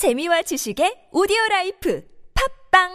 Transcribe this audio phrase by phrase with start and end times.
[0.00, 2.00] 재미와 지식의 오디오 life
[2.72, 2.88] 팟빵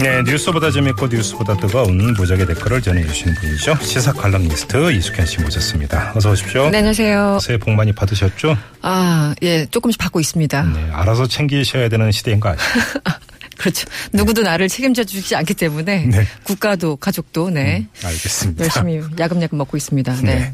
[0.00, 3.76] 네, 뉴스보다 재밌고 뉴스보다 뜨거운 무적의 댓글을 전해주시는 분이죠.
[3.80, 6.12] 시사 칼럼니스트 이숙현 씨 모셨습니다.
[6.14, 6.68] 어서 오십시오.
[6.68, 7.38] 네, 안녕하세요.
[7.40, 8.54] 새해 복 많이 받으셨죠?
[8.82, 10.62] 아, 예, 조금씩 받고 있습니다.
[10.74, 13.00] 네, 알아서 챙기셔야 되는 시대인 거 아시죠?
[13.56, 13.88] 그렇죠.
[14.12, 16.26] 누구도 나를 책임져 주지 않기 때문에 네.
[16.44, 17.86] 국가도 가족도 네.
[18.04, 18.64] 알겠습니다.
[18.64, 20.16] 열심히 야금야금 먹고 있습니다.
[20.22, 20.34] 네.
[20.34, 20.52] 네.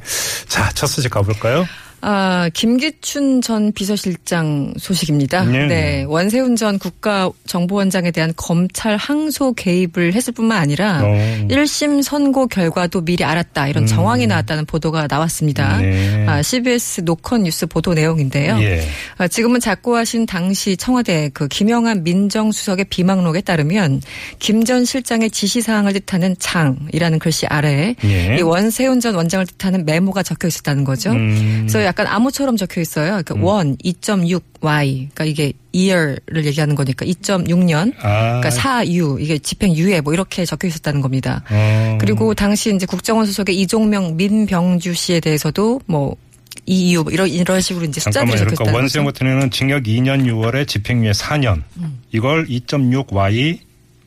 [0.48, 1.66] 자, 첫 소식 가볼까요?
[2.04, 5.44] 아, 김기춘 전 비서실장 소식입니다.
[5.44, 5.66] 네.
[5.68, 6.04] 네.
[6.08, 11.06] 원세훈 전 국가정보원장에 대한 검찰 항소 개입을 했을 뿐만 아니라 어.
[11.48, 13.68] 1심 선고 결과도 미리 알았다.
[13.68, 15.76] 이런 정황이 나왔다는 보도가 나왔습니다.
[15.78, 15.82] 음.
[15.82, 16.26] 네.
[16.26, 18.58] 아, CBS 노컷 뉴스 보도 내용인데요.
[18.60, 18.84] 예.
[19.18, 24.02] 아, 지금은 작고하신 당시 청와대 그 김영한 민정수석의 비망록에 따르면
[24.40, 28.36] 김 전 실장의 지시사항을 뜻하는 장이라는 글씨 아래에 예.
[28.38, 31.10] 이 원세훈 전 원장을 뜻하는 메모가 적혀 있었다는 거죠.
[31.10, 31.66] 음.
[31.68, 33.22] 그래서 약간 암호처럼 적혀 있어요.
[33.22, 38.40] 그러니까 원 2.6y 그러니까 이게 year를 얘기하는 거니까 2.6년 아.
[38.40, 41.42] 그러니까 4유 이게 집행 유예 뭐 이렇게 적혀 있었다는 겁니다.
[41.50, 41.98] 어.
[42.00, 46.16] 그리고 당시 이제 국정원 소속의 이종명 민병주 씨에 대해서도 뭐
[46.64, 48.38] 이유 뭐 이런 이런 식으로 이제 숫자들이 잠깐만요.
[48.38, 49.12] 적혀 그러니까 있다는 원세훈 거죠.
[49.12, 51.62] 같은 경우는 징역 2년 6월에 집행유예 4년.
[51.76, 52.00] 음.
[52.12, 53.58] 이걸 2.6y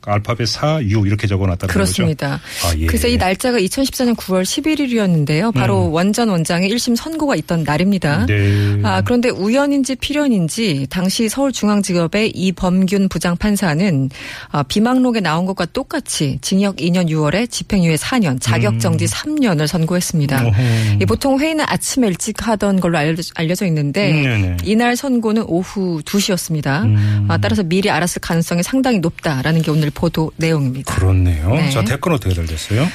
[0.06, 2.40] 알파벳 4U 이렇게 적어놨다는 그렇습니다.
[2.60, 2.68] 거죠.
[2.68, 2.86] 아, 예.
[2.86, 5.52] 그래서 이 날짜가 2014년 9월 11일이었는데요.
[5.52, 8.26] 바로 원전 원장의 1심 선고가 있던 날입니다.
[8.30, 8.80] 음.
[8.82, 8.88] 네.
[8.88, 14.10] 아, 그런데 우연인지 필연인지 당시 서울중앙지법의 이범균 부장판사는
[14.52, 20.42] 아, 비망록에 나온 것과 똑같이 징역 2년 6월에 집행유예 4년, 자격정지 3년을 선고했습니다.
[20.42, 20.98] 음.
[21.02, 24.56] 이 보통 회의는 아침에 일찍 하던 걸로 알려져, 알려져 있는데 음, 네네.
[24.64, 26.84] 이날 선고는 오후 2시였습니다.
[26.84, 27.26] 음.
[27.28, 30.94] 아, 따라서 미리 알았을 가능성이 상당히 높다라는 게 오늘 보도 내용입니다.
[30.94, 31.50] 그렇네요.
[31.54, 31.70] 네.
[31.70, 32.86] 자, 댓글 어떻게 달렸어요?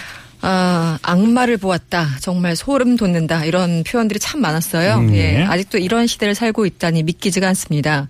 [0.43, 2.07] 아, 악마를 보았다.
[2.19, 3.43] 정말 소름 돋는다.
[3.45, 4.95] 이런 표현들이 참 많았어요.
[4.95, 5.39] 음, 예.
[5.39, 5.43] 예.
[5.43, 8.07] 아직도 이런 시대를 살고 있다니 믿기지가 않습니다.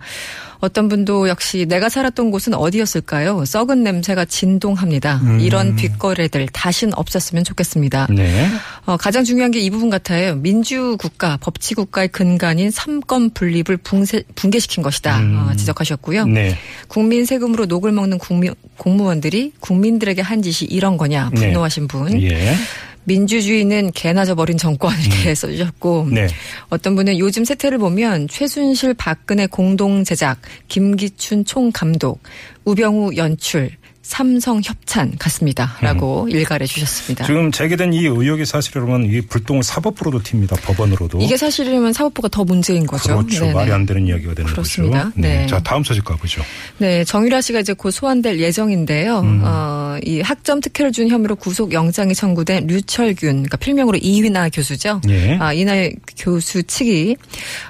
[0.60, 3.46] 어떤 분도 역시 내가 살았던 곳은 어디였을까요?
[3.46, 5.20] 썩은 냄새가 진동합니다.
[5.24, 5.40] 음.
[5.40, 8.08] 이런 뒷거래들 다신 없었으면 좋겠습니다.
[8.12, 8.48] 네.
[8.92, 10.36] 어, 가장 중요한 게 이 부분 같아요.
[10.36, 15.20] 민주국가, 법치국가의 근간인 삼권 분립을 붕세, 붕괴시킨 것이다.
[15.20, 15.38] 음.
[15.38, 16.26] 어, 지적하셨고요.
[16.26, 16.58] 네.
[16.88, 21.40] 국민 세금으로 녹을 먹는 국민, 공무원들이 국민들에게 한 짓이 이런 거냐 네.
[21.40, 22.22] 분노하신 분.
[22.22, 22.56] 예.
[23.04, 26.28] 민주주의는 개나 져버린 정권 이렇게 써주셨고 네.
[26.70, 32.22] 어떤 분은 요즘 세태를 보면 최순실 박근혜 공동 제작 김기춘 총 감독
[32.66, 33.72] 우병우 연출
[34.04, 37.24] 삼성 협찬 같습니다 라고 일갈해 주셨습니다.
[37.24, 37.28] 음.
[37.28, 40.60] 지금 제기된 이 의혹이 사실이라면 이 불똥을 사법부로도 튑니다.
[40.64, 41.20] 법원으로도.
[41.22, 43.16] 이게 사실이면 사법부가 더 문제인 거죠.
[43.16, 43.42] 그렇죠.
[43.42, 43.54] 네네.
[43.54, 45.04] 말이 안 되는 이야기가 되는 그렇습니다.
[45.06, 45.14] 거죠.
[45.16, 45.38] 네.
[45.38, 45.48] 네.
[45.48, 46.42] 자, 다음 소식 가보죠.
[46.80, 49.20] 네, 정유라 씨가 이제 곧 소환될 예정인데요.
[49.20, 49.42] 음.
[49.46, 55.00] 어, 이 학점 특혜를 준 혐의로 구속 영장이 청구된 류철균, 그러니까 필명으로 이휘나 교수죠.
[55.10, 55.38] 예.
[55.40, 57.16] 아, 이날 교수 측이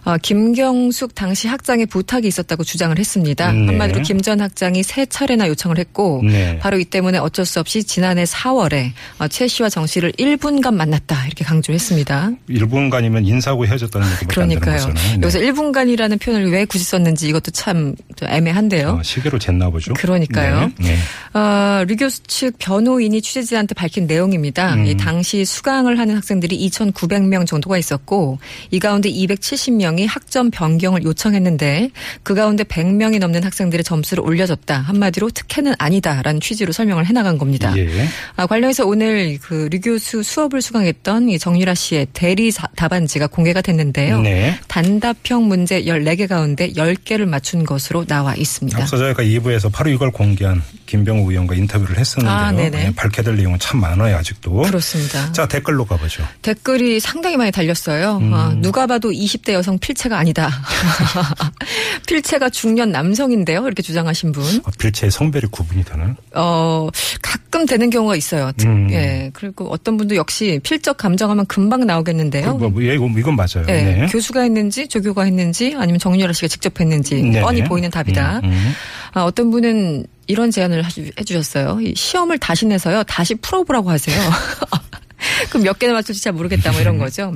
[0.06, 3.52] 어, 김경숙 당시 학장의 부탁이 있었다고 주장을 했습니다.
[3.52, 3.66] 네.
[3.68, 6.58] 한마디로 김 전 학장이 세 차례나 요청을 했고 네.
[6.60, 11.26] 바로 이 때문에 어쩔 수 없이 지난해 4월에 어, 최 씨와 정 씨를 1분간 만났다
[11.26, 12.32] 이렇게 강조했습니다.
[12.50, 14.88] 1분간이면 인사하고 헤어졌다는 얘기밖에 안 되는 그러니까요.
[14.94, 15.18] 거잖아요.
[15.18, 15.22] 네.
[15.24, 18.90] 여기서 1분간이라는 표현을 왜 굳이 썼는지 이것도 참 애매한데요.
[19.00, 19.94] 어, 시계로 쟀나 보죠.
[19.94, 20.72] 그러니까요.
[20.80, 20.98] 네.
[21.34, 21.40] 네.
[21.40, 24.74] 어, 류 교수 측 변호인이 취재진한테 밝힌 내용입니다.
[24.76, 24.86] 음.
[24.86, 28.40] 이 당시 수강을 하는 학생들이 2,900명 정도가 있었고
[28.72, 31.92] 이 가운데 270명이 학점 변경을 요청했는데
[32.24, 34.80] 그 가운데 100명이 넘는 학생들의 점수를 올려줬다.
[34.80, 37.74] 한마디로 특혜는 아니다라는 취지로 설명을 해나간 겁니다.
[37.78, 37.90] 예.
[38.36, 43.62] 아, 관련해서 오늘 그 류 교수 수업을 수강했던 이 정유라 씨의 대리 사- 답안지가 공개가
[43.62, 44.20] 됐는데요.
[44.22, 44.60] 네.
[44.68, 48.82] 단답형 문제 14개 가운데 10개를 맞춘 것으로 나와 있습니다.
[48.82, 52.38] 앞서 저희가 2부에서 바로 이걸 공개한 김병우 의원과 인터뷰를 했었는데요.
[52.38, 52.70] 아, 네네.
[52.70, 54.64] 네, 밝혀야 될 내용은 참 많아요, 아직도.
[54.64, 55.32] 그렇습니다.
[55.32, 56.22] 자, 댓글로 가보죠.
[56.42, 58.18] 댓글이 상당히 많이 달렸어요.
[58.18, 58.34] 음.
[58.34, 60.50] 아, 누가 봐도 20대 여성 필체가 아니다.
[62.08, 63.66] 필체가 중년 남성인데요.
[63.66, 64.44] 이렇게 주장하신 분.
[64.66, 66.16] 어, 빌체의 성별이 구분이 되나요?
[66.36, 66.90] 어,
[67.22, 68.52] 가끔 되는 경우가 있어요.
[68.58, 68.90] 특- 음.
[68.92, 69.30] 예.
[69.34, 72.58] 그리고 어떤 분도 역시 필적 감정하면 금방 나오겠는데요.
[72.58, 73.66] 그 뭐, 뭐, 예, 이건, 맞아요.
[73.70, 74.08] 예, 네.
[74.12, 77.42] 교수가 했는지 조교가 했는지 아니면 정유라 씨가 직접 했는지 네네.
[77.42, 78.40] 뻔히 보이는 답이다.
[78.44, 78.74] 음, 음.
[79.14, 80.84] 아, 어떤 분은 이런 제안을
[81.20, 81.80] 해주셨어요.
[81.82, 83.04] 이 시험을 다시 내서요.
[83.04, 84.16] 다시 풀어보라고 하세요.
[85.52, 87.34] 그럼 몇 개나 맞출지 잘 모르겠다 뭐 이런 거죠.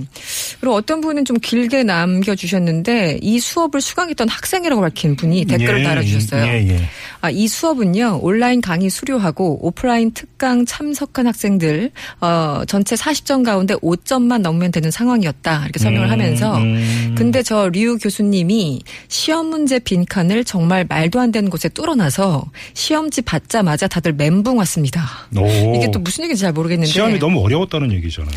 [0.60, 6.46] 그리고 어떤 분은 좀 길게 남겨주셨는데 이 수업을 수강했던 학생이라고 밝힌 분이 댓글을 예, 달아주셨어요.
[6.46, 6.90] 예, 예.
[7.22, 11.92] 아, 이 수업은요 온라인 강의 수료하고 오프라인 특강 참석한 학생들
[12.22, 17.16] 어, 전체 40점 가운데 5점만 넘으면 되는 상황이었다 이렇게 설명을 음, 하면서 음.
[17.18, 23.88] 근데 저 류 교수님이 시험 문제 빈칸을 정말 말도 안 되는 곳에 뚫어놔서 시험지 받자마자
[23.88, 25.06] 다들 멘붕 왔습니다.
[25.36, 25.76] 오.
[25.76, 28.32] 이게 또 무슨 얘기인지 잘 모르겠는데 시험이 너무 어려웠던 틀렸다는 얘기 잖아요.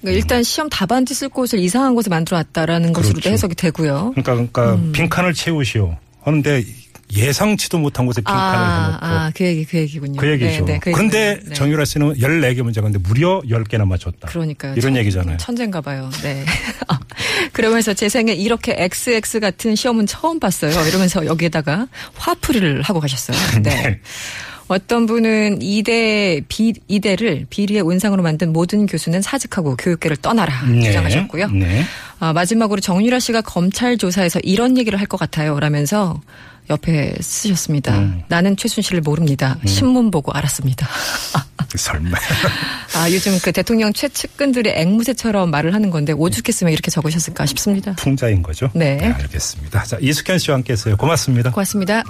[0.00, 3.30] 그러니까 일단 시험 답안지 쓸 곳을 이상한 곳에 만들어놨다라는 것으로도 그렇죠.
[3.30, 4.12] 해석이 되고요.
[4.14, 4.92] 그러니까 그러니까 음.
[4.92, 5.96] 빈칸을 채우시오.
[6.22, 6.64] 하는데
[7.14, 10.20] 예상치도 못한 곳에 빈칸을 아, 해놓고 아, 그 얘기, 그 얘기군요.
[10.20, 10.64] 그 얘기죠.
[10.64, 11.10] 네, 네, 그 얘기군요.
[11.10, 11.38] 네.
[11.54, 14.26] 정유라 씨는 14개 문제가인데 무려 10개나 맞췄다.
[14.26, 14.72] 그러니까요.
[14.72, 15.36] 이런 천- 얘기잖아요.
[15.36, 16.10] 천재인가 봐요.
[16.22, 16.44] 네.
[17.52, 20.72] 그러면서 제 생에 이렇게 XX 같은 시험은 처음 봤어요.
[20.88, 21.86] 이러면서 여기에다가
[22.16, 23.36] 화풀이를 하고 가셨어요.
[23.62, 24.00] 네.
[24.68, 24.74] 네.
[24.74, 31.48] 어떤 분은 이대 비 이대를 비리의 온상으로 만든 모든 교수는 사직하고 교육계를 떠나라 주장하셨고요.
[31.48, 31.84] 네.
[32.18, 35.60] 아, 마지막으로 정유라 씨가 검찰 조사에서 이런 얘기를 할 것 같아요.
[35.60, 36.20] 라면서
[36.68, 37.96] 옆에 쓰셨습니다.
[37.96, 38.22] 음.
[38.26, 39.56] 나는 최순실을 모릅니다.
[39.66, 40.88] 신문 보고 알았습니다.
[41.76, 42.16] 설마.
[42.96, 47.92] 아, 요즘 그 대통령 최측근들이 앵무새처럼 말을 하는 건데 오죽했으면 이렇게 적으셨을까 싶습니다.
[47.96, 48.70] 풍자인 거죠?
[48.74, 48.98] 네.
[49.16, 49.84] 알겠습니다.
[49.84, 50.96] 자, 이숙현 씨와 함께 했어요.
[50.96, 51.50] 고맙습니다.
[51.50, 52.02] 고맙습니다.